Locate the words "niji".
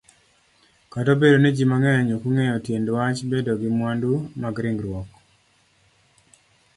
1.41-1.63